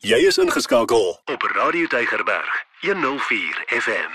[0.00, 4.14] Jy is ingeskakel op Radio Tygerberg 104 FM.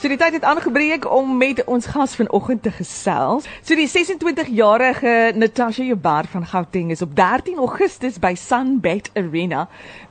[0.00, 3.44] So die tyd het aangebreek om met ons gas vanoggend te gesels.
[3.60, 9.66] So die 26-jarige Natasha Joubert van Gauteng is op 13 Augustus by Sunbet Arena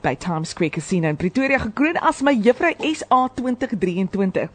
[0.06, 4.48] by Times Square Casino in Pretoria gekroon as my juffrou SA 2023.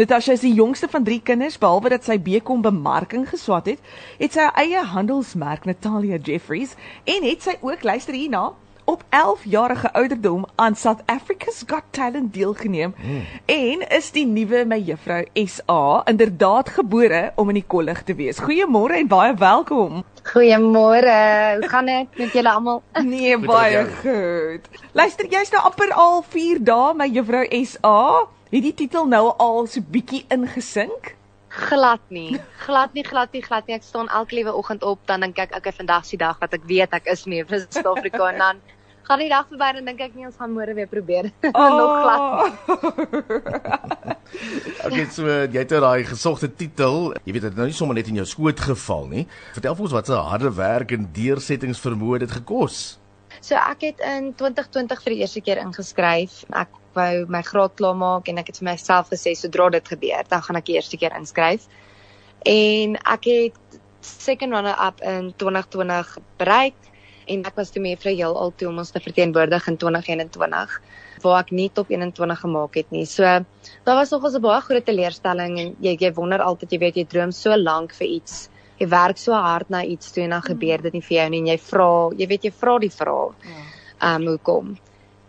[0.00, 4.32] Natasha is die jongste van 3 kinders behalwe dat sy BCom bemarking geswat het, het
[4.32, 8.54] sy haar eie handelsmerk Natalia Jeffries en het sy ook luister hierna
[8.84, 13.22] op 11 jarige ouderdom aan South Africa's Got Talent deelgeneem mm.
[13.44, 18.40] en is die nuwe my juffrou SA inderdaad gebore om in die kollig te wees.
[18.40, 20.04] Goeiemôre en baie welkom.
[20.22, 21.16] Goeiemôre.
[21.60, 22.82] Hoe gaan dit met julle almal?
[23.14, 24.68] Nee, baie goed.
[24.92, 27.98] Luister, jy's nou amper al 4 dae my juffrou SA.
[28.50, 31.14] Het die titel nou al so bietjie ingesink?
[31.54, 32.40] Glad nie.
[32.66, 33.76] Glad nie, glad nie, glad nie.
[33.78, 36.54] Ek staan elke liewe oggend op dan dink ek okay, vandag is die dag wat
[36.56, 38.62] ek weet ek is nie vir Suid-Afrika en dan
[39.04, 41.30] gaan die dag verby en dink ek nie ons gaan môre weer probeer.
[41.54, 41.70] Oh.
[41.78, 42.24] Nog glad.
[44.86, 47.12] okay, so jy het nou daai gesogte titel.
[47.24, 49.26] Jy weet dit nou nie sommer net in jou skoot geval nie.
[49.56, 52.84] Vertel vir ons wat se harde werk en deursettingsvermoë dit gekos.
[53.44, 56.42] So ek het in 2020 vir die eerste keer ingeskryf.
[56.56, 60.24] Ek wou my graad klaar maak en ek het vir myself gesê sodra dit gebeur,
[60.28, 61.68] dan gaan ek die eerste keer inskryf.
[62.44, 66.76] En ek het second runner up in 2020 bereik
[67.26, 70.74] en ek was toe mee vir heel al toe om ons te verteenwoordig in 2021
[71.24, 73.04] waar ek nie top 21 gemaak het nie.
[73.08, 76.96] So daar was nogals 'n baie groot teleurstelling en jy jy wonder altyd jy weet
[76.96, 78.50] jy droom so lank vir iets.
[78.78, 81.38] Jy werk so hard na iets toe en dan gebeur dit nie vir jou nie
[81.38, 83.34] en jy vra, jy weet jy vra die vraag.
[84.00, 84.76] Ehm um, hoekom?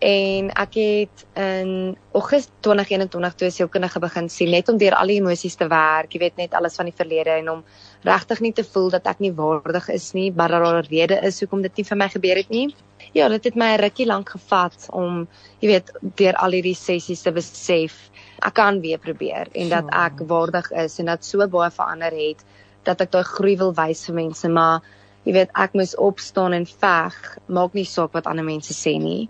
[0.06, 1.70] En ek het in
[2.14, 6.20] Augustus 2021 toe sielkundige begin sien net om deur al die emosies te werk, jy
[6.22, 7.64] weet net alles van die verlede en om
[8.06, 11.18] regtig nie te voel dat ek nie waardig is nie, maar dat daar 'n rede
[11.26, 12.76] is hoekom dit nie vir my gebeur het nie.
[13.14, 15.28] Ja, dit het my 'n rukkie lank gevat om,
[15.60, 18.12] jy weet, deur al hierdie sessies te besef
[18.46, 22.46] ek kan weer probeer en dat ek waardig is en dat so baie verander het
[22.84, 24.82] dat ek daai groei wil wys vir mense, maar
[25.24, 29.30] jy weet, ek moes opstaan en veg, maak nie saak wat ander mense sê nie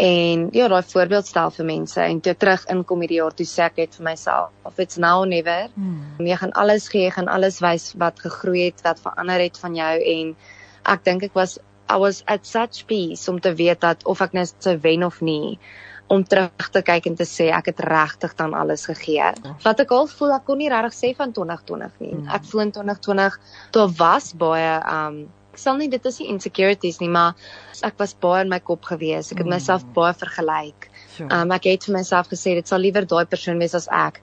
[0.00, 3.66] en ja daai voorbeeld stel vir mense en toe terug inkom hierdie jaar toe sê
[3.66, 6.20] ek net vir myself of it's now or never hmm.
[6.24, 9.76] jy gaan alles gee jy gaan alles wys wat gegroei het wat verander het van
[9.76, 10.32] jou en
[10.94, 11.58] ek dink ek was
[11.90, 15.20] I was at such peace om te weet dat of ek net sou wen of
[15.20, 15.58] nie
[16.10, 19.28] om terug te kyk en te sê ek het regtig dan alles gegee.
[19.62, 22.14] Wat ek al voel ek kon nie regtig sê van 2020 nie.
[22.16, 22.30] Hmm.
[22.34, 23.36] Ek voel in 2020
[23.76, 27.38] toe was baie um ek sal nie dit is nie insecurities nie, maar
[27.86, 29.32] ek was baie in my kop gewees.
[29.32, 29.54] Ek het mm.
[29.56, 30.90] myself baie vergelyk.
[31.16, 31.30] Sure.
[31.34, 34.20] Um ek het vir myself gesê dit sal liewer daai persoon wees as ek.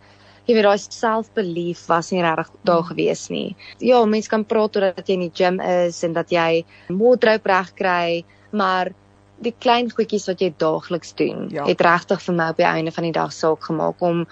[0.48, 2.92] Jy weet daai self-belief was nie regtig daar mm.
[2.94, 3.50] gewees nie.
[3.84, 7.52] Ja, mense kan praat oor dat jy in die gym is en dat jy moordroop
[7.52, 8.24] reg kry,
[8.56, 8.94] maar
[9.44, 11.66] die klein goedjies wat jy daagliks doen, ja.
[11.68, 14.24] het regtig vir my op die einde van die dag saak gemaak om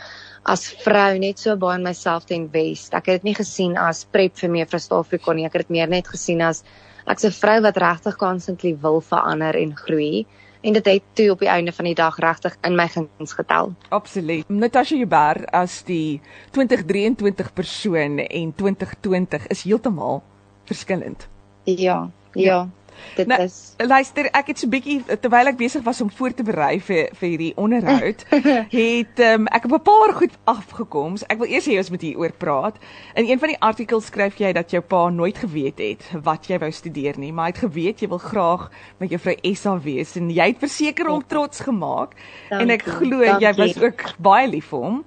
[0.45, 2.93] as vrou net so baie in myself te invest.
[2.93, 5.45] Ek het dit nie gesien as prep vir me vir Suid-Afrika nie.
[5.45, 6.63] Ek het dit meer net gesien as
[7.09, 10.25] ek's 'n vrou wat regtig constantly wil verander en groei
[10.65, 13.75] en dit het toe op die einde van die dag regtig in my guns getel.
[13.89, 14.49] Absoluut.
[14.49, 20.23] Natasha Joubert as die 2023 persoon en 2020 is heeltemal
[20.65, 21.27] verskillend.
[21.63, 22.43] Ja, ja.
[22.45, 22.69] ja.
[23.15, 26.45] Dit nou, is Luister, ek het so bietjie terwyl ek besig was om voor te
[26.47, 28.23] berei vir vir hierdie onderhoud,
[28.81, 31.17] het um, ek op 'n paar goed afgekom.
[31.27, 32.79] Ek wil eers hê ons moet hier oor praat.
[33.15, 36.59] In een van die artikels skryf jy dat jou pa nooit geweet het wat jy
[36.59, 40.29] wou studeer nie, maar hy het geweet jy wil graag met juffrou Essa wees en
[40.29, 41.27] jy het verseker hom ja.
[41.27, 42.15] trots gemaak.
[42.49, 45.03] Dankie, en ek glo jy was ook baie lief vir hom.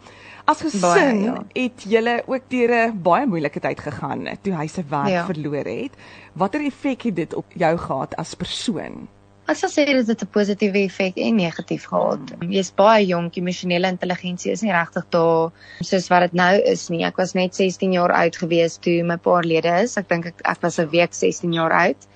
[0.48, 1.34] As gesin baie, ja.
[1.52, 5.26] het julle ook deur 'n baie moeilike tyd gegaan toe hy sy werk ja.
[5.28, 5.92] verloor het.
[6.32, 9.08] Watter effek het dit op jou gehad as persoon?
[9.48, 12.32] As jy sê dit het 'n positiewe effek en negatief gehad.
[12.32, 12.50] Hmm.
[12.52, 17.04] Jy's baie jonk, emosionele intelligensie is nie regtig daar soos wat dit nou is nie.
[17.04, 19.96] Ek was net 16 jaar oud gewees toe my paar lede is.
[19.96, 22.08] Ek dink ek ek was 'n week 16 jaar oud.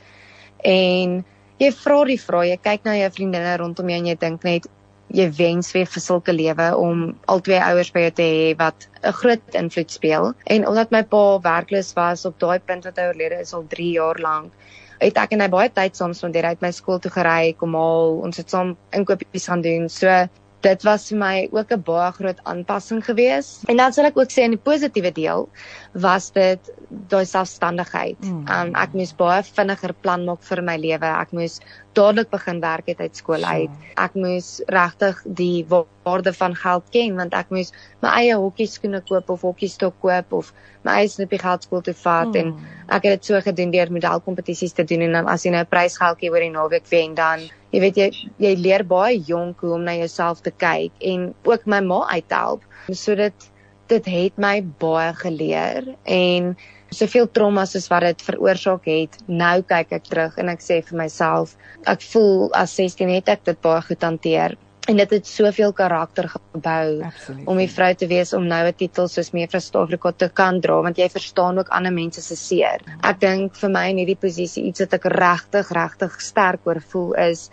[0.64, 1.24] En
[1.58, 4.66] jy vra die vrae, jy kyk na jou vriendinne rondom jou en jy dink net
[5.12, 8.88] jy wens weer vir sulke lewe om al twee ouers by jou te hê wat
[9.02, 10.32] 'n groot invloed speel.
[10.46, 13.92] En omdat my pa werkloos was op daai punt wat hy oorlede is al 3
[13.92, 14.52] jaar lank,
[15.00, 16.44] het ek en hy baie tyd saam spandeer.
[16.44, 19.88] Hy het my skool toe gery, kom haal, ons het saam inkopies gaan doen.
[19.88, 20.28] So
[20.62, 23.64] dit was vir my ook 'n baie groot aanpassing geweest.
[23.68, 25.48] En dan sal ek ook sê in die positiewe deel
[25.92, 28.18] was dit daai selfstandigheid.
[28.20, 28.46] Mm.
[28.48, 31.06] Um ek moes baie vinniger plan maak vir my lewe.
[31.06, 31.60] Ek moes
[31.92, 33.70] dadelik begin werk het uit skool uit.
[33.96, 39.00] Ek moes regtig die waarde van geld ken want ek moes my eie hokkie skoene
[39.00, 40.52] koop of hokkie stok koop of
[40.84, 42.36] my eie snippie geld skool toe vat mm.
[42.36, 42.54] en
[42.88, 45.66] ek het dit so gedoen deur modelkompetisies te doen en dan as jy nou 'n
[45.74, 48.08] prysgeldjie oor die naweek wen dan jy weet jy
[48.44, 52.64] jy leer baie jonk hoe om na jouself te kyk en ook my ma uithelp.
[52.92, 53.48] So dit
[53.92, 56.52] dit het my baie geleer en
[56.92, 59.16] soveel traumas as wat dit veroorsaak het.
[59.28, 61.56] Nou kyk ek terug en ek sê vir myself,
[61.88, 64.56] ek voel as 16 het ek dit baie goed hanteer
[64.88, 67.46] en dit het soveel karakter gebou Absoluut.
[67.46, 70.80] om die vrou te wees om nou 'n titel soos mevrou Suid-Afrika te kan dra
[70.82, 72.80] want jy verstaan ook ander mense se seer.
[73.02, 77.12] Ek dink vir my in hierdie posisie iets wat ek regtig regtig sterk oor voel
[77.14, 77.50] is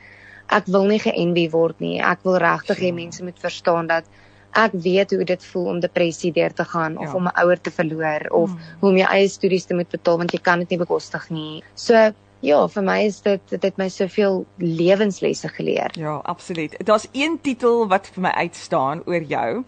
[0.50, 2.00] ek wil nie geenvy word nie.
[2.02, 4.04] Ek wil regtig hê mense moet verstaan dat
[4.56, 7.14] ek weet hoe dit voel om depressie deur te gaan of Ja.
[7.16, 8.58] om 'n ouer te verloor of Mm.
[8.80, 11.64] hoe om jou eie studies te moet betaal want jy kan dit nie bekostig nie.
[11.76, 11.94] So
[12.41, 15.91] ja, vir my is dit dit het my soveel lewenslesse geleer.
[16.00, 16.75] Ja, absoluut.
[16.86, 19.63] Daar's een titel wat vir my uitstaan oor jou.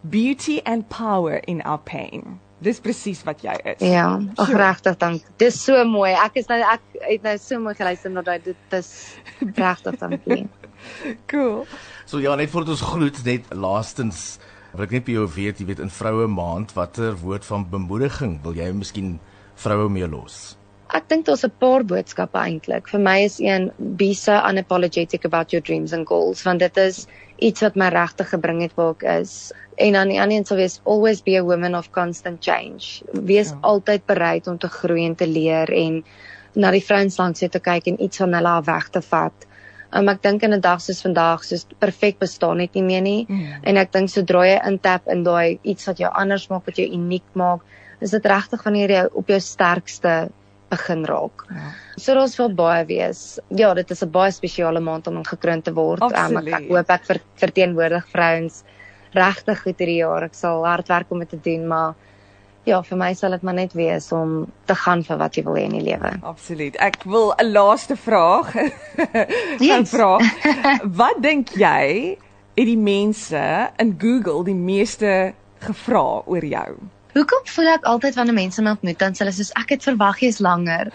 [0.00, 2.40] Beauty and power in our pain.
[2.58, 3.80] Dis presies wat jy is.
[3.84, 4.58] Ja, ag Sure.
[4.58, 5.22] regtig dank.
[5.36, 6.12] Dis so mooi.
[6.12, 10.46] Ek is nou ek het nou so mooi geluister na daai dit is regtig dankie.
[11.26, 11.66] Cool.
[12.06, 14.38] So ja, net voor ons groet net laastens
[14.76, 18.38] wil ek net by jou weet, jy weet in vroue maand, watter woord van bemoediging
[18.44, 19.16] wil jy miskien
[19.56, 20.56] vroue mee los?
[20.96, 22.88] Ek dink daar's 'n paar boodskappe eintlik.
[22.88, 27.06] Vir my is een be so unapologetic about your dreams and goals want dit is
[27.36, 29.52] iets wat my regtig gebring het waar ek is.
[29.76, 33.02] En aan die ander een sal wees always be a woman of constant change.
[33.12, 33.54] Wees Ja.
[33.54, 33.58] ja.
[33.60, 36.04] altyd bereid om te groei en te leer en
[36.54, 39.46] na die vrouens langs jou te kyk en iets van hulle af weg te vat.
[39.92, 43.26] Um, ek dink in 'n dag soos vandag, soos perfek bestaan net nie meer nie.
[43.28, 43.46] Mm.
[43.62, 46.88] En ek dink sodra jy intap in daai iets wat jou anders maak, wat jou
[46.88, 47.60] uniek maak,
[48.00, 50.30] is dit regtig wanneer jy op jou sterkste
[50.68, 51.44] begin raak.
[51.48, 51.72] Ja.
[51.96, 53.38] So daar's wel baie wees.
[53.48, 56.02] Ja, dit is 'n baie spesiale maand om gekroon te word.
[56.02, 56.54] Um, ek, Absoluut.
[56.54, 58.62] ek hoop ek ver, verteenwoordig vrouens
[59.12, 60.22] regtig goed hierdie jaar.
[60.24, 61.94] Ek sal hard werk om dit te doen, maar
[62.64, 65.54] ja, vir my sal dit maar net wees om te gaan vir wat jy wil
[65.54, 66.18] hê in die lewe.
[66.22, 66.76] Absoluut.
[66.76, 68.54] Ek wil 'n laaste vraag
[69.60, 69.90] Yes.
[69.90, 70.18] vra.
[71.02, 72.16] Wat dink jy
[72.56, 76.76] het die mense in Google die meeste gevra oor jou?
[77.16, 80.18] Hoekom voel ek altyd wanneer mense my ontmoet dan sê hulle soos ek het verwag
[80.20, 80.90] jy's langer.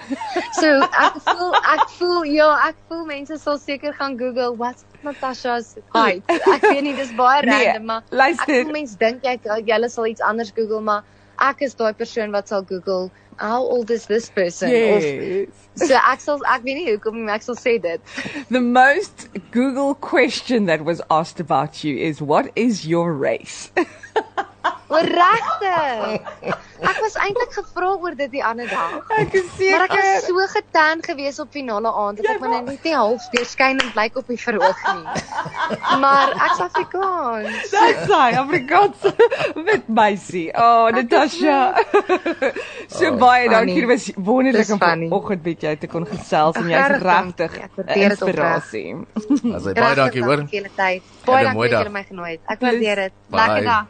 [0.59, 5.71] So ek voel ek voel ja, ek voel mense sal seker gaan Google what's Natasha's
[5.95, 6.21] height.
[6.29, 8.61] Ek weet nie dis baie Nee, random maar ek luister.
[8.61, 9.33] voel mense dink jy
[9.71, 11.01] julle sal iets anders Google maar
[11.41, 13.09] ek is daai persoon wat sal Google
[13.41, 15.49] how old is this person Yes.
[15.81, 18.13] of so ek sal ek weet nie hoekom ek sal sê dit.
[18.53, 23.71] The most Google question that was asked about you is what is your race?
[24.91, 26.55] Maar regtig.
[26.81, 28.95] Ek was eintlik gevra oor dit die ander dag.
[29.21, 30.23] Ek is Maar ek was seker.
[30.27, 34.17] so getan gewees op finale aand dat Jy ek maar net nie half deurskynend blyk
[34.17, 35.05] op die verhoog nie.
[36.01, 37.69] Maar ek's Afrikaans.
[37.71, 39.05] Dis hy, Afrikaans
[39.69, 40.47] wit meisie.
[40.57, 41.59] Oh, Ek is Natasha.
[42.97, 43.79] so baie dankie.
[43.85, 48.85] Dit was wonderlik om vanoggend met jou te kon gesels en jy's regtig dit inspirasie.
[49.15, 50.45] As jy baie dankie hoor.
[50.49, 51.01] Baie
[51.47, 52.45] dankie dat julle my genooi het.
[52.57, 53.19] Ek waardeer dit.
[53.31, 53.89] Lekker dag.